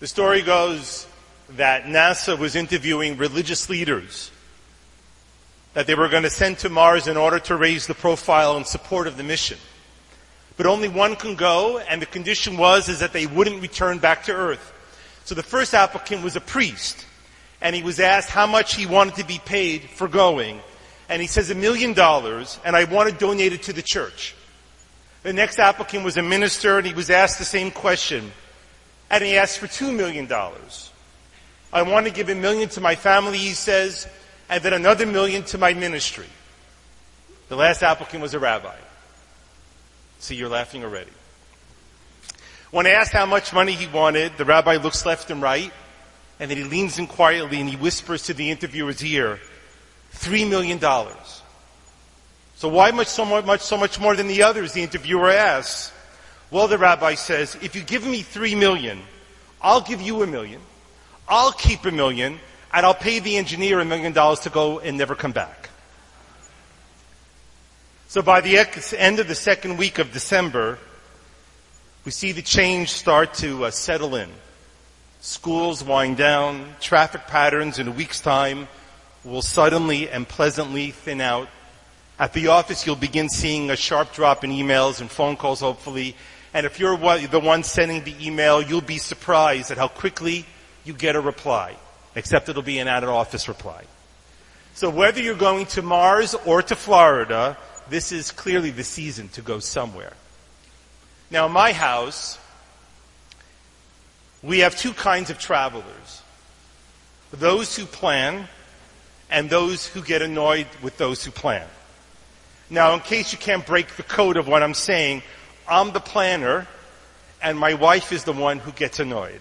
The 0.00 0.06
story 0.06 0.40
goes 0.40 1.06
that 1.50 1.84
NASA 1.84 2.38
was 2.38 2.56
interviewing 2.56 3.18
religious 3.18 3.68
leaders 3.68 4.30
that 5.74 5.86
they 5.86 5.94
were 5.94 6.08
going 6.08 6.22
to 6.22 6.30
send 6.30 6.58
to 6.60 6.70
Mars 6.70 7.06
in 7.06 7.18
order 7.18 7.38
to 7.40 7.54
raise 7.54 7.86
the 7.86 7.92
profile 7.92 8.56
and 8.56 8.66
support 8.66 9.06
of 9.06 9.18
the 9.18 9.22
mission. 9.22 9.58
But 10.56 10.64
only 10.64 10.88
one 10.88 11.16
can 11.16 11.34
go, 11.34 11.80
and 11.80 12.00
the 12.00 12.06
condition 12.06 12.56
was 12.56 12.88
is 12.88 13.00
that 13.00 13.12
they 13.12 13.26
wouldn't 13.26 13.60
return 13.60 13.98
back 13.98 14.24
to 14.24 14.32
Earth. 14.32 14.72
So 15.26 15.34
the 15.34 15.42
first 15.42 15.74
applicant 15.74 16.24
was 16.24 16.34
a 16.34 16.40
priest, 16.40 17.04
and 17.60 17.76
he 17.76 17.82
was 17.82 18.00
asked 18.00 18.30
how 18.30 18.46
much 18.46 18.76
he 18.76 18.86
wanted 18.86 19.16
to 19.16 19.26
be 19.26 19.38
paid 19.44 19.82
for 19.82 20.08
going. 20.08 20.60
And 21.10 21.20
he 21.20 21.28
says 21.28 21.50
a 21.50 21.54
million 21.54 21.92
dollars, 21.92 22.58
and 22.64 22.74
I 22.74 22.84
want 22.84 23.10
to 23.10 23.14
donate 23.14 23.52
it 23.52 23.64
to 23.64 23.74
the 23.74 23.82
church. 23.82 24.34
The 25.24 25.34
next 25.34 25.58
applicant 25.58 26.06
was 26.06 26.16
a 26.16 26.22
minister, 26.22 26.78
and 26.78 26.86
he 26.86 26.94
was 26.94 27.10
asked 27.10 27.38
the 27.38 27.44
same 27.44 27.70
question. 27.70 28.32
And 29.10 29.24
he 29.24 29.36
asks 29.36 29.56
for 29.56 29.66
two 29.66 29.92
million 29.92 30.26
dollars. 30.26 30.90
I 31.72 31.82
want 31.82 32.06
to 32.06 32.12
give 32.12 32.28
a 32.28 32.34
million 32.34 32.68
to 32.70 32.80
my 32.80 32.94
family, 32.94 33.38
he 33.38 33.50
says, 33.50 34.08
and 34.48 34.62
then 34.62 34.72
another 34.72 35.06
million 35.06 35.44
to 35.44 35.58
my 35.58 35.74
ministry. 35.74 36.26
The 37.48 37.56
last 37.56 37.82
applicant 37.82 38.22
was 38.22 38.34
a 38.34 38.38
rabbi. 38.38 38.76
See, 40.18 40.34
you're 40.34 40.48
laughing 40.48 40.84
already. 40.84 41.10
When 42.70 42.86
asked 42.86 43.12
how 43.12 43.26
much 43.26 43.52
money 43.52 43.72
he 43.72 43.86
wanted, 43.88 44.36
the 44.36 44.44
rabbi 44.44 44.76
looks 44.76 45.04
left 45.04 45.30
and 45.30 45.42
right, 45.42 45.72
and 46.38 46.50
then 46.50 46.58
he 46.58 46.64
leans 46.64 46.98
in 46.98 47.06
quietly 47.06 47.60
and 47.60 47.68
he 47.68 47.76
whispers 47.76 48.24
to 48.24 48.34
the 48.34 48.50
interviewer's 48.50 49.04
ear, 49.04 49.40
three 50.10 50.44
million 50.44 50.78
dollars. 50.78 51.42
So 52.56 52.68
why 52.68 52.90
much 52.90 53.08
so 53.08 53.24
much 53.24 53.60
so 53.62 53.76
much 53.76 53.98
more 53.98 54.14
than 54.14 54.28
the 54.28 54.42
others? 54.42 54.72
The 54.72 54.82
interviewer 54.82 55.30
asks. 55.30 55.92
Well, 56.50 56.66
the 56.66 56.78
rabbi 56.78 57.14
says, 57.14 57.56
if 57.62 57.76
you 57.76 57.82
give 57.82 58.04
me 58.04 58.22
three 58.22 58.54
million, 58.54 59.00
I'll 59.62 59.80
give 59.80 60.00
you 60.00 60.22
a 60.22 60.26
million. 60.26 60.60
I'll 61.28 61.52
keep 61.52 61.84
a 61.84 61.92
million, 61.92 62.40
and 62.72 62.84
I'll 62.84 62.94
pay 62.94 63.20
the 63.20 63.36
engineer 63.36 63.78
a 63.78 63.84
million 63.84 64.12
dollars 64.12 64.40
to 64.40 64.50
go 64.50 64.80
and 64.80 64.98
never 64.98 65.14
come 65.14 65.32
back. 65.32 65.70
So 68.08 68.22
by 68.22 68.40
the 68.40 68.58
end 68.98 69.20
of 69.20 69.28
the 69.28 69.36
second 69.36 69.76
week 69.76 70.00
of 70.00 70.12
December, 70.12 70.78
we 72.04 72.10
see 72.10 72.32
the 72.32 72.42
change 72.42 72.90
start 72.90 73.34
to 73.34 73.66
uh, 73.66 73.70
settle 73.70 74.16
in. 74.16 74.28
Schools 75.20 75.84
wind 75.84 76.16
down, 76.16 76.74
traffic 76.80 77.28
patterns 77.28 77.78
in 77.78 77.86
a 77.86 77.92
week's 77.92 78.20
time 78.20 78.66
will 79.22 79.42
suddenly 79.42 80.08
and 80.08 80.26
pleasantly 80.26 80.90
thin 80.90 81.20
out. 81.20 81.48
At 82.18 82.32
the 82.32 82.48
office, 82.48 82.86
you'll 82.86 82.96
begin 82.96 83.28
seeing 83.28 83.70
a 83.70 83.76
sharp 83.76 84.12
drop 84.12 84.42
in 84.42 84.50
emails 84.50 85.00
and 85.00 85.10
phone 85.10 85.36
calls, 85.36 85.60
hopefully. 85.60 86.16
And 86.52 86.66
if 86.66 86.80
you're 86.80 86.96
the 86.96 87.40
one 87.40 87.62
sending 87.62 88.04
the 88.04 88.26
email, 88.26 88.60
you'll 88.60 88.80
be 88.80 88.98
surprised 88.98 89.70
at 89.70 89.78
how 89.78 89.88
quickly 89.88 90.44
you 90.84 90.92
get 90.92 91.16
a 91.16 91.20
reply 91.20 91.76
except 92.14 92.48
it'll 92.48 92.62
be 92.62 92.78
an 92.78 92.88
out 92.88 93.04
of 93.04 93.10
office 93.10 93.48
reply. 93.48 93.84
So 94.74 94.90
whether 94.90 95.20
you're 95.20 95.34
going 95.34 95.66
to 95.66 95.82
Mars 95.82 96.34
or 96.46 96.62
to 96.62 96.76
Florida, 96.76 97.56
this 97.88 98.12
is 98.12 98.30
clearly 98.30 98.70
the 98.70 98.84
season 98.84 99.28
to 99.30 99.42
go 99.42 99.58
somewhere. 99.58 100.12
Now, 101.30 101.46
in 101.46 101.52
my 101.52 101.72
house, 101.72 102.38
we 104.42 104.60
have 104.60 104.76
two 104.76 104.92
kinds 104.92 105.30
of 105.30 105.38
travelers 105.38 106.22
those 107.32 107.76
who 107.76 107.86
plan 107.86 108.48
and 109.30 109.48
those 109.48 109.86
who 109.86 110.02
get 110.02 110.20
annoyed 110.20 110.66
with 110.82 110.98
those 110.98 111.24
who 111.24 111.30
plan. 111.30 111.66
Now, 112.68 112.94
in 112.94 113.00
case 113.00 113.32
you 113.32 113.38
can't 113.38 113.64
break 113.64 113.94
the 113.94 114.02
code 114.02 114.36
of 114.36 114.48
what 114.48 114.64
I'm 114.64 114.74
saying, 114.74 115.22
I'm 115.70 115.92
the 115.92 116.00
planner 116.00 116.66
and 117.42 117.58
my 117.58 117.74
wife 117.74 118.12
is 118.12 118.24
the 118.24 118.32
one 118.32 118.58
who 118.58 118.72
gets 118.72 118.98
annoyed. 118.98 119.40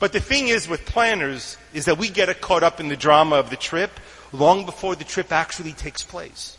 But 0.00 0.12
the 0.12 0.20
thing 0.20 0.48
is 0.48 0.68
with 0.68 0.86
planners 0.86 1.56
is 1.74 1.84
that 1.86 1.98
we 1.98 2.08
get 2.08 2.40
caught 2.40 2.62
up 2.62 2.80
in 2.80 2.88
the 2.88 2.96
drama 2.96 3.36
of 3.36 3.50
the 3.50 3.56
trip 3.56 3.90
long 4.32 4.64
before 4.64 4.94
the 4.94 5.04
trip 5.04 5.32
actually 5.32 5.72
takes 5.72 6.02
place. 6.02 6.56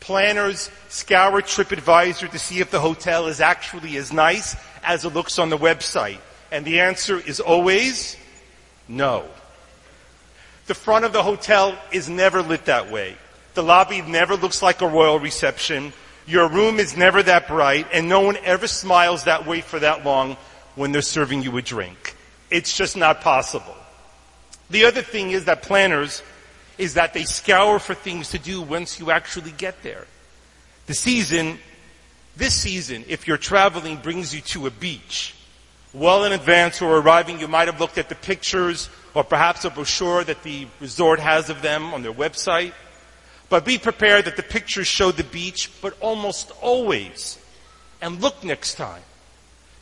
Planners 0.00 0.70
scour 0.88 1.42
TripAdvisor 1.42 2.30
to 2.30 2.38
see 2.38 2.60
if 2.60 2.70
the 2.70 2.80
hotel 2.80 3.26
is 3.26 3.40
actually 3.40 3.96
as 3.96 4.12
nice 4.12 4.56
as 4.82 5.04
it 5.04 5.10
looks 5.10 5.38
on 5.38 5.50
the 5.50 5.58
website. 5.58 6.18
And 6.50 6.64
the 6.64 6.80
answer 6.80 7.18
is 7.18 7.38
always 7.38 8.16
no. 8.88 9.26
The 10.66 10.74
front 10.74 11.04
of 11.04 11.12
the 11.12 11.22
hotel 11.22 11.76
is 11.92 12.08
never 12.08 12.42
lit 12.42 12.64
that 12.66 12.90
way. 12.90 13.16
The 13.54 13.62
lobby 13.62 14.02
never 14.02 14.36
looks 14.36 14.62
like 14.62 14.80
a 14.80 14.86
royal 14.86 15.18
reception. 15.18 15.92
Your 16.26 16.48
room 16.48 16.78
is 16.78 16.96
never 16.96 17.22
that 17.22 17.48
bright, 17.48 17.86
and 17.92 18.08
no 18.08 18.20
one 18.20 18.36
ever 18.44 18.66
smiles 18.66 19.24
that 19.24 19.46
way 19.46 19.60
for 19.60 19.78
that 19.78 20.04
long 20.04 20.36
when 20.74 20.92
they're 20.92 21.02
serving 21.02 21.42
you 21.42 21.56
a 21.56 21.62
drink. 21.62 22.16
It's 22.50 22.76
just 22.76 22.96
not 22.96 23.20
possible. 23.20 23.76
The 24.70 24.84
other 24.84 25.02
thing 25.02 25.32
is 25.32 25.46
that 25.46 25.62
planners 25.62 26.22
is 26.78 26.94
that 26.94 27.12
they 27.12 27.24
scour 27.24 27.78
for 27.78 27.94
things 27.94 28.30
to 28.30 28.38
do 28.38 28.62
once 28.62 28.98
you 28.98 29.10
actually 29.10 29.52
get 29.52 29.82
there. 29.82 30.06
The 30.86 30.94
season, 30.94 31.58
this 32.36 32.54
season, 32.54 33.04
if 33.08 33.28
you're 33.28 33.36
traveling, 33.36 33.96
brings 33.96 34.34
you 34.34 34.40
to 34.42 34.66
a 34.66 34.70
beach. 34.70 35.34
Well 35.92 36.24
in 36.24 36.32
advance 36.32 36.80
or 36.80 36.96
arriving, 36.96 37.40
you 37.40 37.48
might 37.48 37.66
have 37.66 37.80
looked 37.80 37.98
at 37.98 38.08
the 38.08 38.14
pictures 38.14 38.88
or 39.12 39.24
perhaps 39.24 39.64
a 39.64 39.70
brochure 39.70 40.24
that 40.24 40.42
the 40.42 40.68
resort 40.80 41.18
has 41.18 41.50
of 41.50 41.62
them 41.62 41.92
on 41.92 42.02
their 42.02 42.12
website. 42.12 42.72
But 43.50 43.64
be 43.64 43.76
prepared 43.76 44.24
that 44.24 44.36
the 44.36 44.44
pictures 44.44 44.86
show 44.86 45.10
the 45.10 45.24
beach, 45.24 45.70
but 45.82 45.94
almost 46.00 46.52
always, 46.62 47.38
and 48.00 48.22
look 48.22 48.42
next 48.42 48.76
time, 48.76 49.02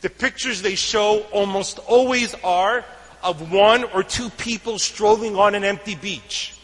the 0.01 0.09
pictures 0.09 0.61
they 0.61 0.75
show 0.75 1.21
almost 1.31 1.77
always 1.79 2.33
are 2.43 2.83
of 3.21 3.51
one 3.51 3.83
or 3.83 4.01
two 4.01 4.29
people 4.31 4.79
strolling 4.79 5.35
on 5.35 5.53
an 5.53 5.63
empty 5.63 5.95
beach. 5.95 6.55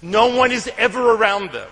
No 0.00 0.34
one 0.34 0.52
is 0.52 0.70
ever 0.78 1.14
around 1.14 1.52
them. 1.52 1.68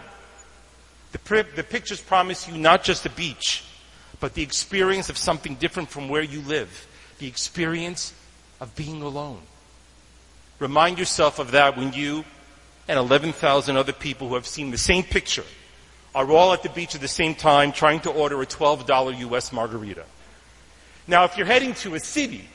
The, 1.12 1.46
the, 1.56 1.64
pictures 1.64 2.00
promise 2.00 2.46
you 2.46 2.56
not 2.56 2.84
just 2.84 3.06
a 3.06 3.10
beach, 3.10 3.64
but 4.20 4.34
the 4.34 4.42
experience 4.42 5.08
of 5.08 5.16
something 5.16 5.54
different 5.56 5.88
from 5.88 6.08
where 6.08 6.22
you 6.22 6.42
live. 6.42 6.86
The 7.18 7.26
experience 7.26 8.12
of 8.60 8.76
being 8.76 9.02
alone. 9.02 9.40
Remind 10.58 10.98
yourself 10.98 11.38
of 11.38 11.52
that 11.52 11.76
when 11.76 11.92
you 11.92 12.24
and 12.90 12.98
11,000 12.98 13.76
other 13.76 13.92
people 13.92 14.26
who 14.26 14.34
have 14.34 14.48
seen 14.48 14.72
the 14.72 14.76
same 14.76 15.04
picture 15.04 15.44
are 16.12 16.28
all 16.32 16.52
at 16.52 16.64
the 16.64 16.68
beach 16.70 16.96
at 16.96 17.00
the 17.00 17.06
same 17.06 17.36
time 17.36 17.70
trying 17.70 18.00
to 18.00 18.10
order 18.10 18.42
a 18.42 18.46
$12 18.46 19.16
US 19.30 19.52
margarita. 19.52 20.04
Now, 21.06 21.22
if 21.22 21.36
you're 21.36 21.46
heading 21.46 21.72
to 21.74 21.94
a 21.94 22.00
city, 22.00 22.48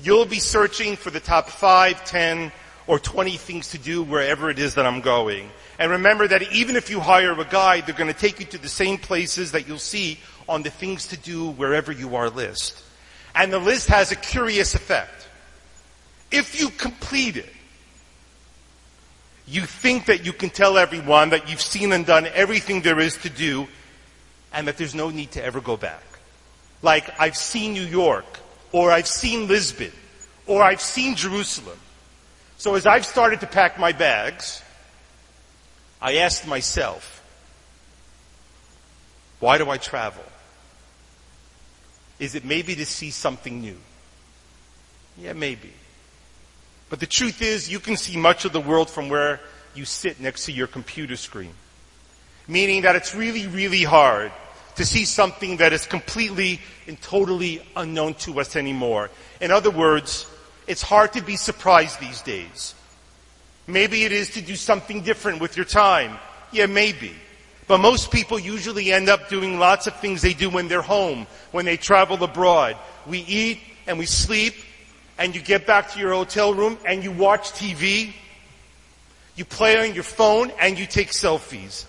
you'll 0.00 0.24
be 0.24 0.38
searching 0.38 0.96
for 0.96 1.10
the 1.10 1.20
top 1.20 1.50
5, 1.50 2.02
10, 2.06 2.50
or 2.86 2.98
20 2.98 3.36
things 3.36 3.68
to 3.72 3.78
do 3.78 4.02
wherever 4.02 4.48
it 4.48 4.58
is 4.58 4.74
that 4.76 4.86
I'm 4.86 5.02
going. 5.02 5.50
And 5.78 5.90
remember 5.90 6.26
that 6.26 6.50
even 6.50 6.74
if 6.74 6.88
you 6.88 6.98
hire 6.98 7.38
a 7.38 7.44
guide, 7.44 7.84
they're 7.84 7.94
going 7.94 8.12
to 8.12 8.18
take 8.18 8.40
you 8.40 8.46
to 8.46 8.58
the 8.58 8.70
same 8.70 8.96
places 8.96 9.52
that 9.52 9.68
you'll 9.68 9.76
see 9.76 10.18
on 10.48 10.62
the 10.62 10.70
things 10.70 11.08
to 11.08 11.18
do 11.18 11.50
wherever 11.50 11.92
you 11.92 12.16
are 12.16 12.30
list. 12.30 12.82
And 13.34 13.52
the 13.52 13.58
list 13.58 13.86
has 13.88 14.12
a 14.12 14.16
curious 14.16 14.74
effect. 14.74 15.28
If 16.30 16.58
you 16.58 16.70
complete 16.70 17.36
it, 17.36 17.53
you 19.46 19.62
think 19.62 20.06
that 20.06 20.24
you 20.24 20.32
can 20.32 20.50
tell 20.50 20.78
everyone 20.78 21.30
that 21.30 21.50
you've 21.50 21.60
seen 21.60 21.92
and 21.92 22.06
done 22.06 22.26
everything 22.34 22.80
there 22.80 22.98
is 22.98 23.16
to 23.18 23.30
do 23.30 23.68
and 24.52 24.66
that 24.68 24.78
there's 24.78 24.94
no 24.94 25.10
need 25.10 25.32
to 25.32 25.44
ever 25.44 25.60
go 25.60 25.76
back 25.76 26.02
like 26.84 27.18
I've 27.18 27.36
seen 27.36 27.72
New 27.72 27.86
York, 27.86 28.26
or 28.70 28.92
I've 28.92 29.08
seen 29.08 29.48
Lisbon, 29.48 29.90
or 30.46 30.62
I've 30.62 30.82
seen 30.82 31.16
Jerusalem. 31.16 31.78
So 32.58 32.74
as 32.74 32.86
I've 32.86 33.06
started 33.06 33.40
to 33.40 33.46
pack 33.46 33.78
my 33.78 33.92
bags, 33.92 34.62
I 36.00 36.16
asked 36.16 36.46
myself, 36.46 37.22
why 39.40 39.58
do 39.58 39.70
I 39.70 39.78
travel? 39.78 40.22
Is 42.20 42.34
it 42.34 42.44
maybe 42.44 42.76
to 42.76 42.86
see 42.86 43.10
something 43.10 43.60
new? 43.60 43.78
Yeah, 45.18 45.32
maybe. 45.32 45.72
But 46.94 47.00
the 47.00 47.06
truth 47.06 47.42
is, 47.42 47.68
you 47.68 47.80
can 47.80 47.96
see 47.96 48.16
much 48.16 48.44
of 48.44 48.52
the 48.52 48.60
world 48.60 48.88
from 48.88 49.08
where 49.08 49.40
you 49.74 49.84
sit 49.84 50.20
next 50.20 50.44
to 50.44 50.52
your 50.52 50.68
computer 50.68 51.16
screen. 51.16 51.52
Meaning 52.46 52.82
that 52.82 52.94
it's 52.94 53.16
really, 53.16 53.48
really 53.48 53.82
hard 53.82 54.30
to 54.76 54.84
see 54.84 55.04
something 55.04 55.56
that 55.56 55.72
is 55.72 55.86
completely 55.86 56.60
and 56.86 57.02
totally 57.02 57.60
unknown 57.74 58.14
to 58.22 58.38
us 58.38 58.54
anymore. 58.54 59.10
In 59.40 59.50
other 59.50 59.72
words, 59.72 60.30
it's 60.68 60.82
hard 60.82 61.12
to 61.14 61.20
be 61.20 61.34
surprised 61.34 61.98
these 61.98 62.20
days. 62.20 62.76
Maybe 63.66 64.04
it 64.04 64.12
is 64.12 64.30
to 64.34 64.40
do 64.40 64.54
something 64.54 65.00
different 65.02 65.40
with 65.40 65.56
your 65.56 65.66
time. 65.66 66.16
Yeah, 66.52 66.66
maybe. 66.66 67.10
But 67.66 67.78
most 67.78 68.12
people 68.12 68.38
usually 68.38 68.92
end 68.92 69.08
up 69.08 69.28
doing 69.28 69.58
lots 69.58 69.88
of 69.88 69.96
things 69.96 70.22
they 70.22 70.32
do 70.32 70.48
when 70.48 70.68
they're 70.68 70.80
home, 70.80 71.26
when 71.50 71.64
they 71.64 71.76
travel 71.76 72.22
abroad. 72.22 72.76
We 73.04 73.18
eat 73.18 73.58
and 73.88 73.98
we 73.98 74.06
sleep, 74.06 74.54
and 75.18 75.34
you 75.34 75.40
get 75.40 75.66
back 75.66 75.92
to 75.92 76.00
your 76.00 76.12
hotel 76.12 76.54
room 76.54 76.78
and 76.86 77.02
you 77.02 77.12
watch 77.12 77.52
TV. 77.52 78.12
You 79.36 79.44
play 79.44 79.88
on 79.88 79.94
your 79.94 80.04
phone 80.04 80.52
and 80.60 80.78
you 80.78 80.86
take 80.86 81.08
selfies. 81.08 81.84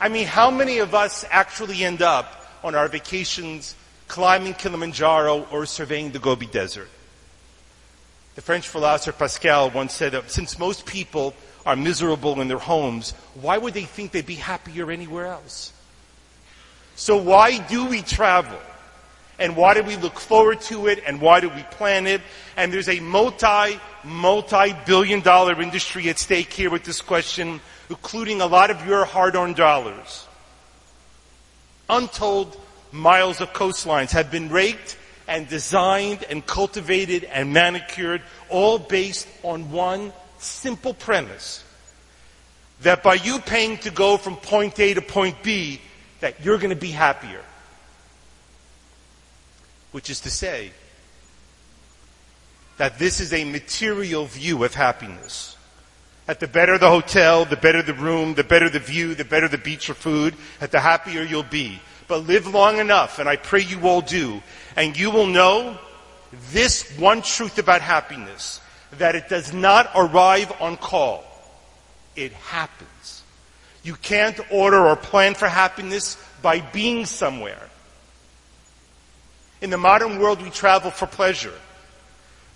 I 0.00 0.08
mean, 0.08 0.26
how 0.26 0.50
many 0.50 0.78
of 0.78 0.94
us 0.94 1.24
actually 1.30 1.84
end 1.84 2.02
up 2.02 2.46
on 2.62 2.74
our 2.74 2.88
vacations 2.88 3.74
climbing 4.08 4.54
Kilimanjaro 4.54 5.46
or 5.50 5.66
surveying 5.66 6.10
the 6.12 6.18
Gobi 6.18 6.46
Desert? 6.46 6.88
The 8.34 8.42
French 8.42 8.68
philosopher 8.68 9.16
Pascal 9.16 9.70
once 9.70 9.94
said 9.94 10.12
that 10.12 10.30
since 10.30 10.58
most 10.58 10.84
people 10.84 11.34
are 11.64 11.74
miserable 11.74 12.40
in 12.40 12.48
their 12.48 12.58
homes, 12.58 13.12
why 13.34 13.56
would 13.56 13.72
they 13.72 13.84
think 13.84 14.12
they'd 14.12 14.26
be 14.26 14.34
happier 14.34 14.90
anywhere 14.90 15.26
else? 15.26 15.72
So 16.96 17.16
why 17.16 17.58
do 17.66 17.86
we 17.86 18.02
travel? 18.02 18.58
And 19.38 19.54
why 19.56 19.74
do 19.74 19.82
we 19.82 19.96
look 19.96 20.18
forward 20.18 20.60
to 20.62 20.86
it? 20.86 21.02
And 21.06 21.20
why 21.20 21.40
do 21.40 21.48
we 21.50 21.62
plan 21.64 22.06
it? 22.06 22.22
And 22.56 22.72
there's 22.72 22.88
a 22.88 23.00
multi, 23.00 23.78
multi-billion 24.02 25.20
dollar 25.20 25.60
industry 25.60 26.08
at 26.08 26.18
stake 26.18 26.52
here 26.52 26.70
with 26.70 26.84
this 26.84 27.02
question, 27.02 27.60
including 27.90 28.40
a 28.40 28.46
lot 28.46 28.70
of 28.70 28.86
your 28.86 29.04
hard-earned 29.04 29.56
dollars. 29.56 30.26
Untold 31.90 32.58
miles 32.92 33.40
of 33.40 33.52
coastlines 33.52 34.10
have 34.12 34.30
been 34.30 34.48
raked 34.48 34.96
and 35.28 35.48
designed 35.48 36.24
and 36.30 36.46
cultivated 36.46 37.24
and 37.24 37.52
manicured, 37.52 38.22
all 38.48 38.78
based 38.78 39.28
on 39.42 39.70
one 39.70 40.12
simple 40.38 40.94
premise. 40.94 41.62
That 42.82 43.02
by 43.02 43.14
you 43.14 43.38
paying 43.40 43.78
to 43.78 43.90
go 43.90 44.16
from 44.16 44.36
point 44.36 44.78
A 44.80 44.94
to 44.94 45.02
point 45.02 45.42
B, 45.42 45.80
that 46.20 46.44
you're 46.44 46.58
going 46.58 46.70
to 46.70 46.76
be 46.76 46.90
happier. 46.90 47.42
Which 49.96 50.10
is 50.10 50.20
to 50.20 50.30
say, 50.30 50.72
that 52.76 52.98
this 52.98 53.18
is 53.18 53.32
a 53.32 53.44
material 53.44 54.26
view 54.26 54.62
of 54.62 54.74
happiness. 54.74 55.56
That 56.26 56.38
the 56.38 56.46
better 56.46 56.76
the 56.76 56.90
hotel, 56.90 57.46
the 57.46 57.56
better 57.56 57.80
the 57.80 57.94
room, 57.94 58.34
the 58.34 58.44
better 58.44 58.68
the 58.68 58.78
view, 58.78 59.14
the 59.14 59.24
better 59.24 59.48
the 59.48 59.56
beach 59.56 59.88
or 59.88 59.94
food, 59.94 60.34
that 60.60 60.70
the 60.70 60.80
happier 60.80 61.22
you'll 61.22 61.44
be. 61.44 61.80
But 62.08 62.26
live 62.26 62.46
long 62.46 62.76
enough, 62.76 63.18
and 63.18 63.26
I 63.26 63.36
pray 63.36 63.62
you 63.62 63.88
all 63.88 64.02
do, 64.02 64.42
and 64.76 64.94
you 64.98 65.10
will 65.10 65.26
know 65.26 65.78
this 66.52 66.94
one 66.98 67.22
truth 67.22 67.56
about 67.56 67.80
happiness, 67.80 68.60
that 68.98 69.16
it 69.16 69.30
does 69.30 69.54
not 69.54 69.90
arrive 69.94 70.52
on 70.60 70.76
call. 70.76 71.24
It 72.16 72.34
happens. 72.34 73.22
You 73.82 73.94
can't 73.94 74.38
order 74.52 74.86
or 74.86 74.94
plan 74.94 75.32
for 75.32 75.48
happiness 75.48 76.22
by 76.42 76.60
being 76.60 77.06
somewhere. 77.06 77.70
In 79.66 79.70
the 79.70 79.76
modern 79.76 80.20
world, 80.20 80.40
we 80.40 80.50
travel 80.50 80.92
for 80.92 81.08
pleasure. 81.08 81.52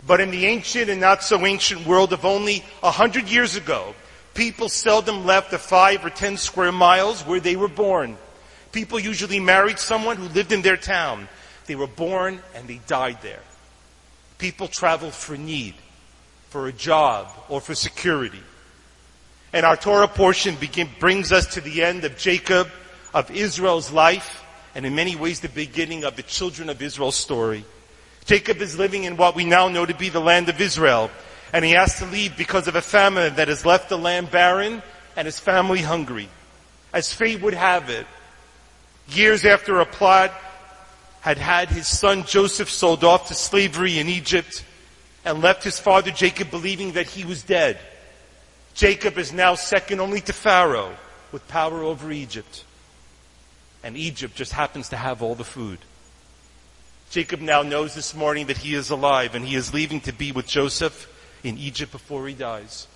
But 0.07 0.21
in 0.21 0.31
the 0.31 0.47
ancient 0.47 0.89
and 0.89 1.01
not 1.01 1.25
so 1.25 1.45
ancient 1.45 1.85
world 1.85 2.13
of 2.13 2.25
only 2.25 2.65
a 2.85 2.93
hundred 2.93 3.29
years 3.29 3.57
ago, 3.57 3.97
people 4.33 4.69
seldom 4.69 5.27
left 5.27 5.51
the 5.51 5.59
five 5.59 6.05
or 6.05 6.11
ten 6.11 6.37
square 6.37 6.71
miles 6.71 7.23
where 7.23 7.41
they 7.41 7.57
were 7.57 7.67
born. 7.67 8.17
People 8.71 9.01
usually 9.01 9.41
married 9.41 9.81
someone 9.81 10.19
who 10.19 10.29
lived 10.29 10.53
in 10.53 10.63
their 10.63 10.77
town. 10.77 11.29
They 11.67 11.75
were 11.75 11.89
born 11.89 12.41
and 12.55 12.69
they 12.69 12.81
died 12.87 13.19
there. 13.23 13.43
People 14.39 14.69
traveled 14.69 15.13
for 15.13 15.37
need, 15.37 15.75
for 16.51 16.69
a 16.69 16.73
job, 16.73 17.27
or 17.49 17.61
for 17.61 17.75
security. 17.75 18.45
And 19.53 19.67
our 19.67 19.77
Torah 19.77 20.07
portion 20.07 20.55
begin, 20.61 20.89
brings 21.01 21.33
us 21.33 21.55
to 21.55 21.61
the 21.61 21.83
end 21.83 22.05
of 22.05 22.17
Jacob, 22.17 22.69
of 23.13 23.33
Israel's 23.33 23.91
life, 23.91 24.45
and 24.75 24.87
in 24.87 24.95
many 24.95 25.17
ways 25.17 25.41
the 25.41 25.49
beginning 25.49 26.05
of 26.05 26.17
the 26.17 26.23
children 26.23 26.69
of 26.69 26.83
Israel's 26.83 27.17
story. 27.17 27.65
Jacob 28.25 28.59
is 28.59 28.79
living 28.79 29.05
in 29.05 29.17
what 29.17 29.35
we 29.35 29.45
now 29.45 29.69
know 29.69 29.87
to 29.87 29.95
be 29.95 30.09
the 30.09 30.21
land 30.21 30.49
of 30.49 30.61
Israel, 30.61 31.11
and 31.53 31.65
he 31.65 31.73
has 31.73 31.99
to 31.99 32.07
leave 32.07 32.37
because 32.37 32.69
of 32.69 32.77
a 32.77 32.83
famine 32.83 33.35
that 33.35 33.49
has 33.49 33.67
left 33.67 33.89
the 33.89 33.99
land 33.99 34.31
barren 34.31 34.83
and 35.17 35.27
his 35.27 35.39
family 35.39 35.81
hungry. 35.81 36.29
As 36.93 37.13
fate 37.13 37.41
would 37.43 37.55
have 37.55 37.91
it, 37.91 38.07
years 39.09 39.45
after 39.45 39.81
a 39.81 39.87
plot 39.87 40.33
had 41.21 41.39
had 41.39 41.69
his 41.69 41.87
son 41.87 42.25
Joseph 42.25 42.71
sold 42.71 43.05
off 43.05 43.29
to 43.29 43.35
slavery 43.35 43.99
in 43.99 44.09
Egypt 44.09 44.65
and 45.25 45.43
left 45.43 45.65
his 45.65 45.79
father 45.79 46.11
Jacob 46.11 46.51
believing 46.51 46.93
that 46.93 47.07
he 47.07 47.25
was 47.25 47.43
dead. 47.43 47.79
Jacob 48.75 49.19
is 49.19 49.33
now 49.33 49.55
second 49.55 50.01
only 50.01 50.21
to 50.23 50.33
Pharaoh 50.33 50.97
with 51.33 51.47
power 51.49 51.83
over 51.83 52.11
Egypt. 52.11 52.65
And 53.83 53.97
Egypt 53.97 54.35
just 54.35 54.53
happens 54.53 54.89
to 54.91 54.97
have 54.97 55.23
all 55.23 55.35
the 55.35 55.45
food. 55.45 55.79
Jacob 57.11 57.41
now 57.41 57.63
knows 57.63 57.95
this 57.95 58.15
morning 58.15 58.47
that 58.47 58.59
he 58.59 58.75
is 58.75 58.91
alive 58.91 59.35
and 59.35 59.45
he 59.45 59.57
is 59.57 59.75
leaving 59.75 60.01
to 60.03 60.13
be 60.13 60.31
with 60.31 60.47
Joseph 60.47 61.09
in 61.43 61.59
Egypt 61.59 61.91
before 61.91 62.29
he 62.29 62.35
dies. 62.35 62.87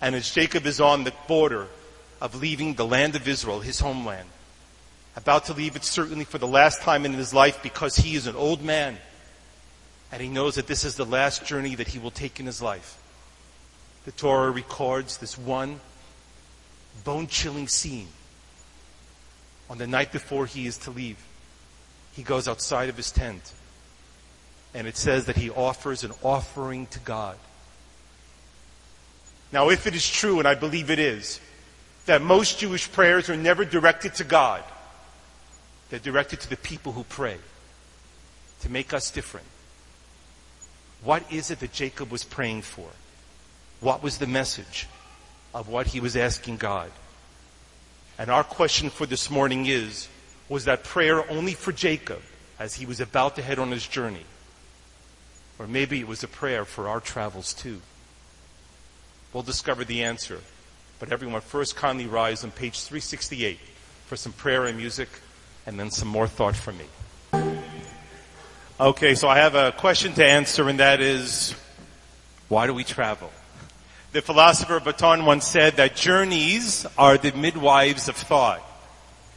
And 0.00 0.14
as 0.14 0.30
Jacob 0.30 0.66
is 0.66 0.80
on 0.80 1.04
the 1.04 1.12
border 1.28 1.68
of 2.20 2.34
leaving 2.34 2.74
the 2.74 2.86
land 2.86 3.14
of 3.14 3.28
Israel, 3.28 3.60
his 3.60 3.80
homeland, 3.80 4.28
about 5.14 5.44
to 5.44 5.52
leave 5.52 5.76
it 5.76 5.84
certainly 5.84 6.24
for 6.24 6.38
the 6.38 6.48
last 6.48 6.80
time 6.82 7.04
in 7.04 7.12
his 7.12 7.34
life 7.34 7.62
because 7.62 7.96
he 7.96 8.16
is 8.16 8.26
an 8.26 8.36
old 8.36 8.62
man 8.62 8.96
and 10.12 10.20
he 10.20 10.28
knows 10.28 10.56
that 10.56 10.66
this 10.66 10.84
is 10.84 10.96
the 10.96 11.04
last 11.04 11.44
journey 11.44 11.74
that 11.76 11.88
he 11.88 11.98
will 11.98 12.10
take 12.10 12.40
in 12.40 12.46
his 12.46 12.60
life. 12.60 13.00
The 14.04 14.12
Torah 14.12 14.50
records 14.50 15.18
this 15.18 15.38
one 15.38 15.80
bone 17.04 17.28
chilling 17.28 17.68
scene 17.68 18.08
on 19.70 19.78
the 19.78 19.86
night 19.86 20.12
before 20.12 20.44
he 20.44 20.66
is 20.66 20.76
to 20.76 20.90
leave. 20.90 21.16
He 22.12 22.22
goes 22.22 22.48
outside 22.48 22.90
of 22.90 22.96
his 22.96 23.10
tent 23.10 23.54
and 24.74 24.86
it 24.86 24.96
says 24.96 25.24
that 25.26 25.36
he 25.36 25.50
offers 25.50 26.04
an 26.04 26.12
offering 26.22 26.86
to 26.88 26.98
God. 27.00 27.36
Now, 29.52 29.70
if 29.70 29.86
it 29.86 29.94
is 29.94 30.08
true, 30.08 30.38
and 30.38 30.46
I 30.46 30.54
believe 30.54 30.90
it 30.90 30.98
is, 30.98 31.40
that 32.06 32.22
most 32.22 32.58
Jewish 32.58 32.90
prayers 32.90 33.28
are 33.28 33.36
never 33.36 33.64
directed 33.64 34.14
to 34.16 34.24
God, 34.24 34.62
they're 35.88 35.98
directed 35.98 36.40
to 36.40 36.50
the 36.50 36.56
people 36.56 36.92
who 36.92 37.02
pray 37.04 37.36
to 38.60 38.70
make 38.70 38.92
us 38.92 39.10
different. 39.10 39.46
What 41.02 41.24
is 41.32 41.50
it 41.50 41.60
that 41.60 41.72
Jacob 41.72 42.12
was 42.12 42.22
praying 42.22 42.62
for? 42.62 42.88
What 43.80 44.02
was 44.02 44.18
the 44.18 44.26
message 44.26 44.86
of 45.52 45.68
what 45.68 45.88
he 45.88 45.98
was 45.98 46.16
asking 46.16 46.58
God? 46.58 46.90
And 48.20 48.28
our 48.30 48.44
question 48.44 48.90
for 48.90 49.06
this 49.06 49.30
morning 49.30 49.64
is, 49.64 50.06
was 50.50 50.66
that 50.66 50.84
prayer 50.84 51.28
only 51.30 51.54
for 51.54 51.72
Jacob 51.72 52.20
as 52.58 52.74
he 52.74 52.84
was 52.84 53.00
about 53.00 53.36
to 53.36 53.42
head 53.42 53.58
on 53.58 53.70
his 53.70 53.88
journey? 53.88 54.26
Or 55.58 55.66
maybe 55.66 56.00
it 56.00 56.06
was 56.06 56.22
a 56.22 56.28
prayer 56.28 56.66
for 56.66 56.86
our 56.86 57.00
travels 57.00 57.54
too. 57.54 57.80
We'll 59.32 59.42
discover 59.42 59.86
the 59.86 60.04
answer. 60.04 60.40
But 60.98 61.12
everyone, 61.12 61.40
first 61.40 61.76
kindly 61.76 62.06
rise 62.06 62.44
on 62.44 62.50
page 62.50 62.82
368 62.82 63.58
for 64.04 64.16
some 64.16 64.32
prayer 64.34 64.66
and 64.66 64.76
music 64.76 65.08
and 65.64 65.80
then 65.80 65.90
some 65.90 66.08
more 66.08 66.26
thought 66.26 66.56
from 66.56 66.76
me. 66.76 66.84
Okay, 68.78 69.14
so 69.14 69.28
I 69.28 69.38
have 69.38 69.54
a 69.54 69.72
question 69.72 70.12
to 70.12 70.26
answer, 70.26 70.68
and 70.68 70.78
that 70.78 71.00
is, 71.00 71.54
why 72.48 72.66
do 72.66 72.74
we 72.74 72.84
travel? 72.84 73.30
The 74.12 74.22
philosopher 74.22 74.80
Botton 74.80 75.24
once 75.24 75.46
said 75.46 75.76
that 75.76 75.94
journeys 75.94 76.84
are 76.98 77.16
the 77.16 77.30
midwives 77.32 78.08
of 78.08 78.16
thought. 78.16 78.60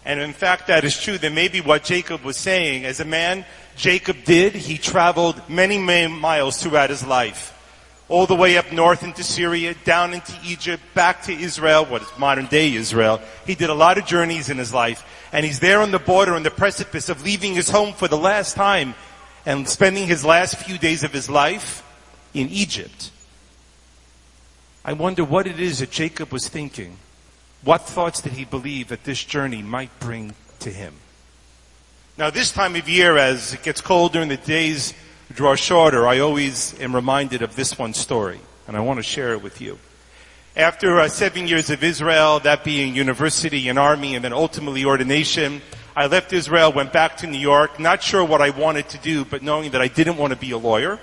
And 0.03 0.20
in 0.20 0.34
fact, 0.34 0.68
that 0.68 0.84
is 0.84 1.00
true. 1.00 1.20
That 1.20 1.32
may 1.32 1.48
be 1.48 1.62
what 1.62 1.84
Jacob 1.84 2.24
was 2.24 2.38
saying. 2.38 2.84
As 2.84 3.00
a 3.00 3.06
man, 3.06 3.46
Jacob 3.75 4.24
did. 4.24 4.53
He 4.53 4.80
traveled 4.80 5.48
many, 5.48 5.77
many 5.77 6.12
miles 6.12 6.62
throughout 6.62 6.89
his 6.89 7.06
life. 7.06 7.51
All 8.10 8.25
the 8.25 8.36
way 8.36 8.58
up 8.58 8.72
north 8.72 9.03
into 9.03 9.24
Syria, 9.24 9.75
down 9.86 10.13
into 10.13 10.34
Egypt, 10.44 10.82
back 10.96 11.22
to 11.24 11.32
Israel, 11.32 11.86
what 11.86 12.01
is 12.01 12.08
modern 12.18 12.48
day 12.48 12.74
Israel. 12.74 13.22
He 13.46 13.56
did 13.56 13.70
a 13.70 13.75
lot 13.75 13.98
of 13.98 14.06
journeys 14.06 14.50
in 14.50 14.58
his 14.58 14.74
life 14.74 15.06
and 15.32 15.46
he's 15.46 15.60
there 15.60 15.82
on 15.82 15.92
the 15.92 16.00
border, 16.00 16.36
on 16.36 16.44
the 16.44 16.51
precipice 16.51 17.10
of 17.10 17.24
leaving 17.24 17.53
his 17.53 17.70
home 17.70 17.94
for 17.94 18.08
the 18.08 18.18
last 18.18 18.56
time 18.56 18.94
and 19.46 19.68
spending 19.70 20.08
his 20.08 20.25
last 20.25 20.58
few 20.58 20.77
days 20.77 21.03
of 21.03 21.13
his 21.13 21.30
life 21.30 21.84
in 22.34 22.50
Egypt. 22.50 23.12
I 24.86 24.92
wonder 24.92 25.24
what 25.24 25.48
it 25.48 25.62
is 25.62 25.80
that 25.80 25.92
Jacob 25.92 26.34
was 26.34 26.50
thinking. 26.50 26.98
What 27.63 27.82
thoughts 27.84 28.20
did 28.20 28.34
he 28.34 28.44
believe 28.44 28.90
that 28.90 29.06
this 29.06 29.24
journey 29.24 29.62
might 29.62 29.98
bring 30.02 30.36
to 30.60 30.70
him? 30.70 30.96
Now, 32.18 32.30
this 32.30 32.52
time 32.52 32.75
of 32.75 32.90
year, 32.90 33.18
as 33.18 33.54
it 33.54 33.63
gets 33.63 33.80
colder 33.80 34.20
and 34.20 34.30
the 34.30 34.38
days 34.38 34.94
draw 35.32 35.56
shorter, 35.56 36.06
I 36.06 36.20
always 36.20 36.78
am 36.82 36.94
reminded 36.94 37.42
of 37.42 37.56
this 37.56 37.80
one 37.80 37.94
story, 37.94 38.40
and 38.68 38.75
I 38.75 38.82
want 38.82 39.00
to 39.00 39.04
share 39.04 39.32
it 39.32 39.42
with 39.42 39.62
you. 39.62 39.80
After 40.56 41.00
uh, 41.00 41.08
seven 41.08 41.48
years 41.48 41.70
of 41.70 41.82
Israel, 41.82 42.42
that 42.42 42.66
being 42.66 42.94
university 42.94 43.70
and 43.70 43.80
army 43.80 44.16
and 44.16 44.24
then 44.24 44.34
ultimately 44.34 44.84
ordination, 44.84 45.62
I 45.96 46.08
left 46.08 46.34
Israel, 46.34 46.74
went 46.74 46.92
back 46.92 47.18
to 47.18 47.28
New 47.28 47.40
York, 47.40 47.80
not 47.80 48.04
sure 48.04 48.24
what 48.24 48.42
I 48.42 48.50
wanted 48.50 48.90
to 48.90 48.98
do, 48.98 49.24
but 49.24 49.42
knowing 49.42 49.72
that 49.72 49.82
I 49.82 49.88
didn't 49.88 50.18
want 50.18 50.34
to 50.34 50.38
be 50.38 50.52
a 50.52 50.58
lawyer. 50.58 51.00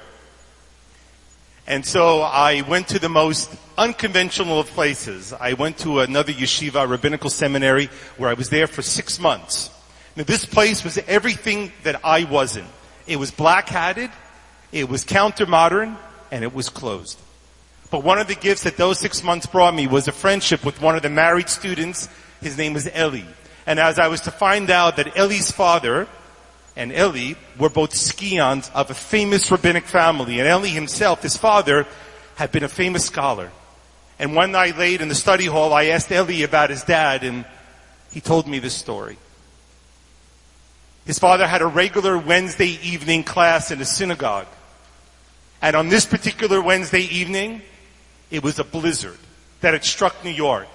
And 1.70 1.86
so 1.86 2.22
I 2.22 2.62
went 2.62 2.88
to 2.88 2.98
the 2.98 3.08
most 3.08 3.48
unconventional 3.78 4.58
of 4.58 4.66
places. 4.66 5.32
I 5.32 5.52
went 5.52 5.78
to 5.78 6.00
another 6.00 6.32
yeshiva, 6.32 6.90
rabbinical 6.90 7.30
seminary, 7.30 7.88
where 8.16 8.28
I 8.28 8.34
was 8.34 8.50
there 8.50 8.66
for 8.66 8.82
six 8.82 9.20
months. 9.20 9.70
Now 10.16 10.24
this 10.24 10.44
place 10.44 10.82
was 10.82 10.98
everything 11.06 11.70
that 11.84 12.00
I 12.02 12.24
wasn't. 12.24 12.66
It 13.06 13.20
was 13.20 13.30
black-hatted, 13.30 14.10
it 14.72 14.88
was 14.88 15.04
counter-modern, 15.04 15.96
and 16.32 16.42
it 16.42 16.52
was 16.52 16.68
closed. 16.68 17.20
But 17.92 18.02
one 18.02 18.18
of 18.18 18.26
the 18.26 18.34
gifts 18.34 18.64
that 18.64 18.76
those 18.76 18.98
six 18.98 19.22
months 19.22 19.46
brought 19.46 19.72
me 19.72 19.86
was 19.86 20.08
a 20.08 20.12
friendship 20.12 20.64
with 20.64 20.82
one 20.82 20.96
of 20.96 21.02
the 21.02 21.08
married 21.08 21.48
students. 21.48 22.08
His 22.42 22.58
name 22.58 22.72
was 22.72 22.88
Eli. 22.88 23.22
And 23.64 23.78
as 23.78 24.00
I 24.00 24.08
was 24.08 24.22
to 24.22 24.32
find 24.32 24.70
out 24.70 24.96
that 24.96 25.16
Eli's 25.16 25.52
father 25.52 26.08
and 26.76 26.92
Eli 26.92 27.34
were 27.58 27.68
both 27.68 27.94
scions 27.94 28.70
of 28.74 28.90
a 28.90 28.94
famous 28.94 29.50
rabbinic 29.50 29.84
family. 29.84 30.40
And 30.40 30.48
Eli 30.48 30.68
himself, 30.68 31.22
his 31.22 31.36
father, 31.36 31.86
had 32.36 32.52
been 32.52 32.64
a 32.64 32.68
famous 32.68 33.04
scholar. 33.04 33.50
And 34.18 34.34
one 34.34 34.52
night 34.52 34.76
late 34.76 35.00
in 35.00 35.08
the 35.08 35.14
study 35.14 35.46
hall, 35.46 35.72
I 35.72 35.86
asked 35.86 36.10
Eli 36.10 36.44
about 36.44 36.70
his 36.70 36.84
dad, 36.84 37.24
and 37.24 37.44
he 38.12 38.20
told 38.20 38.46
me 38.46 38.58
this 38.58 38.74
story. 38.74 39.16
His 41.06 41.18
father 41.18 41.46
had 41.46 41.62
a 41.62 41.66
regular 41.66 42.16
Wednesday 42.18 42.78
evening 42.82 43.24
class 43.24 43.70
in 43.70 43.80
a 43.80 43.84
synagogue. 43.84 44.46
And 45.62 45.74
on 45.74 45.88
this 45.88 46.06
particular 46.06 46.62
Wednesday 46.62 47.02
evening, 47.02 47.62
it 48.30 48.42
was 48.42 48.58
a 48.58 48.64
blizzard 48.64 49.18
that 49.60 49.72
had 49.72 49.84
struck 49.84 50.24
New 50.24 50.30
York. 50.30 50.68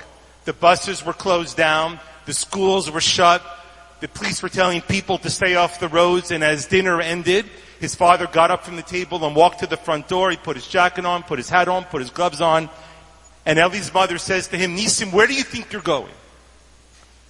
The 0.45 0.53
buses 0.53 1.05
were 1.05 1.13
closed 1.13 1.57
down. 1.57 1.99
The 2.25 2.33
schools 2.33 2.91
were 2.91 3.01
shut. 3.01 3.41
The 4.01 4.07
police 4.07 4.43
were 4.43 4.49
telling 4.49 4.81
people 4.81 5.17
to 5.19 5.29
stay 5.29 5.55
off 5.55 5.79
the 5.79 5.87
roads. 5.87 6.31
And 6.31 6.43
as 6.43 6.65
dinner 6.65 7.01
ended, 7.01 7.45
his 7.79 7.95
father 7.95 8.27
got 8.27 8.51
up 8.51 8.63
from 8.63 8.75
the 8.75 8.83
table 8.83 9.25
and 9.25 9.35
walked 9.35 9.59
to 9.59 9.67
the 9.67 9.77
front 9.77 10.07
door. 10.07 10.31
He 10.31 10.37
put 10.37 10.55
his 10.55 10.67
jacket 10.67 11.05
on, 11.05 11.23
put 11.23 11.39
his 11.39 11.49
hat 11.49 11.67
on, 11.67 11.85
put 11.85 12.01
his 12.01 12.09
gloves 12.09 12.41
on. 12.41 12.69
And 13.45 13.59
Eli's 13.59 13.93
mother 13.93 14.17
says 14.17 14.47
to 14.49 14.57
him, 14.57 14.75
Nisim, 14.75 15.13
where 15.13 15.27
do 15.27 15.33
you 15.33 15.43
think 15.43 15.71
you're 15.71 15.81
going? 15.81 16.11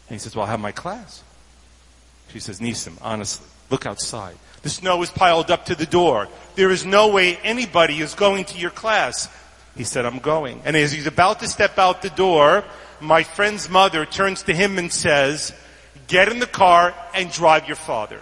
And 0.08 0.16
he 0.16 0.20
says, 0.20 0.36
well, 0.36 0.46
I 0.46 0.50
have 0.50 0.60
my 0.60 0.72
class. 0.72 1.24
She 2.30 2.40
says, 2.40 2.60
Nisim, 2.60 2.98
honestly, 3.02 3.48
look 3.70 3.86
outside. 3.86 4.36
The 4.62 4.70
snow 4.70 5.02
is 5.04 5.12
piled 5.12 5.52
up 5.52 5.66
to 5.68 5.76
the 5.76 5.86
door. 5.86 6.28
There 6.56 6.72
is 6.72 6.86
no 6.86 7.10
way 7.10 7.38
anybody 7.38 8.00
is 8.00 8.16
going 8.16 8.46
to 8.46 8.58
your 8.58 8.72
class. 8.72 9.30
He 9.76 9.84
said, 9.84 10.06
I'm 10.06 10.20
going. 10.20 10.62
And 10.66 10.76
as 10.76 10.92
he's 10.92 11.08
about 11.08 11.40
to 11.42 11.48
step 11.48 11.78
out 11.78 12.02
the 12.02 12.10
door, 12.10 12.64
my 13.00 13.24
friend's 13.24 13.70
mother 13.70 14.06
turns 14.06 14.44
to 14.44 14.54
him 14.54 14.78
and 14.78 14.92
says, 14.92 15.54
get 16.08 16.30
in 16.30 16.40
the 16.40 16.48
car 16.48 16.94
and 17.14 17.32
drive 17.32 17.68
your 17.68 17.76
father. 17.76 18.20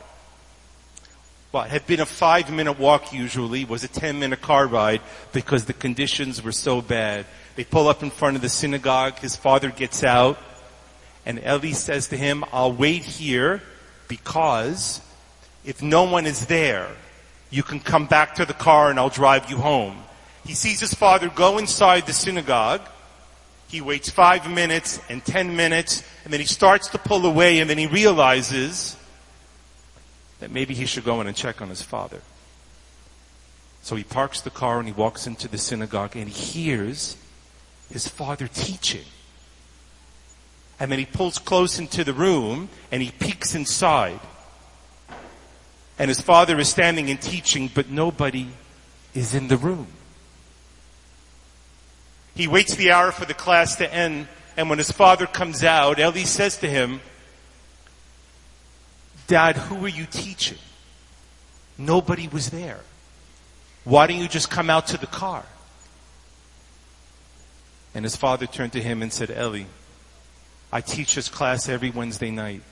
What 1.51 1.69
had 1.69 1.85
been 1.85 1.99
a 1.99 2.05
five 2.05 2.51
minute 2.51 2.79
walk 2.79 3.13
usually 3.13 3.63
was 3.63 3.83
a 3.83 3.87
10 3.87 4.19
minute 4.19 4.41
car 4.41 4.65
ride 4.65 5.01
because 5.33 5.65
the 5.65 5.73
conditions 5.73 6.41
were 6.41 6.51
so 6.51 6.81
bad. 6.81 7.25
They 7.55 7.63
pull 7.63 7.87
up 7.87 8.01
in 8.01 8.09
front 8.09 8.35
of 8.35 8.41
the 8.41 8.49
synagogue. 8.49 9.19
His 9.19 9.35
father 9.35 9.69
gets 9.69 10.03
out 10.03 10.39
and 11.25 11.39
Eli 11.39 11.71
says 11.71 12.07
to 12.07 12.17
him, 12.17 12.43
I'll 12.51 12.73
wait 12.73 13.03
here 13.03 13.61
because 14.07 15.01
if 15.63 15.81
no 15.81 16.03
one 16.03 16.25
is 16.25 16.47
there, 16.47 16.89
you 17.49 17.63
can 17.63 17.79
come 17.79 18.07
back 18.07 18.35
to 18.35 18.45
the 18.45 18.53
car 18.53 18.89
and 18.89 18.99
I'll 18.99 19.09
drive 19.09 19.49
you 19.49 19.57
home. 19.57 20.03
He 20.45 20.55
sees 20.55 20.79
his 20.79 20.93
father 20.93 21.29
go 21.29 21.57
inside 21.57 22.05
the 22.05 22.13
synagogue. 22.13 22.81
He 23.73 23.81
waits 23.81 24.07
five 24.07 24.47
minutes 24.51 25.01
and 25.09 25.25
ten 25.25 25.55
minutes, 25.55 26.03
and 26.23 26.31
then 26.31 26.39
he 26.39 26.45
starts 26.45 26.89
to 26.89 26.99
pull 26.99 27.25
away, 27.25 27.59
and 27.59 27.67
then 27.67 27.79
he 27.79 27.87
realizes 27.87 28.95
that 30.39 30.51
maybe 30.51 30.75
he 30.75 30.85
should 30.85 31.03
go 31.03 31.19
in 31.21 31.25
and 31.25 31.35
check 31.35 31.59
on 31.59 31.69
his 31.69 31.81
father. 31.81 32.21
So 33.81 33.95
he 33.95 34.03
parks 34.03 34.41
the 34.41 34.51
car 34.51 34.77
and 34.77 34.87
he 34.87 34.93
walks 34.93 35.25
into 35.25 35.47
the 35.47 35.57
synagogue 35.57 36.15
and 36.15 36.29
he 36.29 36.61
hears 36.61 37.17
his 37.91 38.07
father 38.07 38.47
teaching. 38.47 39.05
And 40.79 40.91
then 40.91 40.99
he 40.99 41.05
pulls 41.05 41.39
close 41.39 41.79
into 41.79 42.03
the 42.03 42.13
room 42.13 42.69
and 42.91 43.01
he 43.01 43.09
peeks 43.09 43.55
inside. 43.55 44.19
And 45.97 46.09
his 46.09 46.21
father 46.21 46.59
is 46.59 46.69
standing 46.69 47.09
and 47.09 47.19
teaching, 47.19 47.71
but 47.73 47.89
nobody 47.89 48.49
is 49.15 49.33
in 49.33 49.47
the 49.47 49.57
room. 49.57 49.87
He 52.35 52.47
waits 52.47 52.75
the 52.75 52.91
hour 52.91 53.11
for 53.11 53.25
the 53.25 53.33
class 53.33 53.75
to 53.77 53.93
end, 53.93 54.27
and 54.57 54.69
when 54.69 54.79
his 54.79 54.91
father 54.91 55.27
comes 55.27 55.63
out, 55.63 55.99
Eli 55.99 56.23
says 56.23 56.57
to 56.57 56.69
him, 56.69 57.01
Dad, 59.27 59.55
who 59.55 59.85
are 59.85 59.89
you 59.89 60.05
teaching? 60.05 60.57
Nobody 61.77 62.27
was 62.27 62.49
there. 62.49 62.81
Why 63.83 64.07
don't 64.07 64.19
you 64.19 64.27
just 64.27 64.49
come 64.49 64.69
out 64.69 64.87
to 64.87 64.97
the 64.97 65.07
car? 65.07 65.45
And 67.95 68.05
his 68.05 68.15
father 68.15 68.47
turned 68.47 68.73
to 68.73 68.81
him 68.81 69.01
and 69.01 69.13
said, 69.13 69.29
Eli, 69.29 69.65
I 70.71 70.81
teach 70.81 71.15
this 71.15 71.29
class 71.29 71.69
every 71.69 71.91
Wednesday 71.91 72.31
night. 72.31 72.63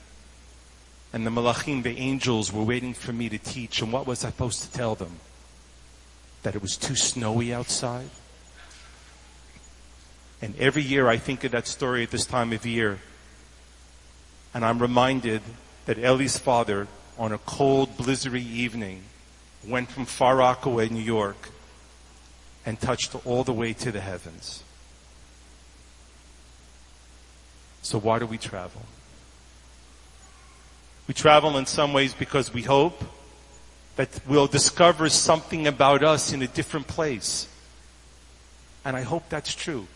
And 1.12 1.26
the 1.26 1.30
malachim, 1.30 1.82
the 1.82 1.96
angels, 1.98 2.52
were 2.52 2.62
waiting 2.62 2.94
for 2.94 3.12
me 3.12 3.28
to 3.28 3.38
teach. 3.38 3.82
And 3.82 3.92
what 3.92 4.06
was 4.06 4.24
I 4.24 4.30
supposed 4.30 4.62
to 4.62 4.72
tell 4.72 4.94
them? 4.94 5.20
That 6.42 6.56
it 6.56 6.62
was 6.62 6.76
too 6.76 6.96
snowy 6.96 7.52
outside? 7.52 8.08
And 10.42 10.58
every 10.58 10.82
year 10.82 11.08
I 11.08 11.16
think 11.16 11.44
of 11.44 11.52
that 11.52 11.68
story 11.68 12.02
at 12.02 12.10
this 12.10 12.26
time 12.26 12.52
of 12.52 12.66
year. 12.66 12.98
And 14.52 14.64
I'm 14.64 14.80
reminded 14.80 15.40
that 15.86 15.98
Ellie's 15.98 16.36
father, 16.36 16.88
on 17.16 17.32
a 17.32 17.38
cold, 17.38 17.96
blizzardy 17.96 18.44
evening, 18.44 19.04
went 19.66 19.90
from 19.90 20.04
Far 20.04 20.36
Rockaway, 20.36 20.88
New 20.88 21.00
York, 21.00 21.50
and 22.66 22.80
touched 22.80 23.14
all 23.24 23.44
the 23.44 23.52
way 23.52 23.72
to 23.72 23.92
the 23.92 24.00
heavens. 24.00 24.64
So 27.82 27.98
why 27.98 28.18
do 28.18 28.26
we 28.26 28.38
travel? 28.38 28.82
We 31.06 31.14
travel 31.14 31.56
in 31.56 31.66
some 31.66 31.92
ways 31.92 32.14
because 32.14 32.52
we 32.52 32.62
hope 32.62 33.04
that 33.96 34.20
we'll 34.26 34.46
discover 34.46 35.08
something 35.08 35.66
about 35.66 36.02
us 36.02 36.32
in 36.32 36.42
a 36.42 36.46
different 36.46 36.88
place. 36.88 37.46
And 38.84 38.96
I 38.96 39.02
hope 39.02 39.28
that's 39.28 39.54
true. 39.54 39.86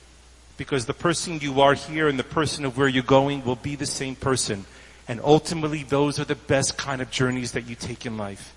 Because 0.56 0.86
the 0.86 0.94
person 0.94 1.38
you 1.40 1.60
are 1.60 1.74
here 1.74 2.08
and 2.08 2.18
the 2.18 2.24
person 2.24 2.64
of 2.64 2.78
where 2.78 2.88
you're 2.88 3.02
going 3.02 3.44
will 3.44 3.56
be 3.56 3.76
the 3.76 3.86
same 3.86 4.16
person. 4.16 4.64
And 5.08 5.20
ultimately, 5.22 5.82
those 5.82 6.18
are 6.18 6.24
the 6.24 6.34
best 6.34 6.76
kind 6.76 7.02
of 7.02 7.10
journeys 7.10 7.52
that 7.52 7.68
you 7.68 7.74
take 7.74 8.06
in 8.06 8.16
life. 8.16 8.54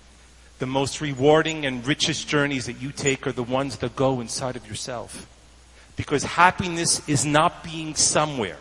The 0.58 0.66
most 0.66 1.00
rewarding 1.00 1.64
and 1.64 1.86
richest 1.86 2.28
journeys 2.28 2.66
that 2.66 2.80
you 2.80 2.92
take 2.92 3.26
are 3.26 3.32
the 3.32 3.42
ones 3.42 3.76
that 3.78 3.96
go 3.96 4.20
inside 4.20 4.56
of 4.56 4.66
yourself. 4.66 5.26
Because 5.96 6.22
happiness 6.24 7.06
is 7.08 7.24
not 7.24 7.62
being 7.62 7.94
somewhere. 7.94 8.58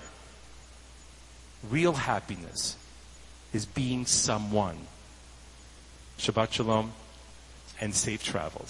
Real 1.70 1.94
happiness 1.94 2.76
is 3.54 3.66
being 3.66 4.06
someone. 4.06 4.78
Shabbat 6.18 6.52
Shalom 6.52 6.92
and 7.80 7.96
safe 7.96 8.24
travels. 8.24 8.68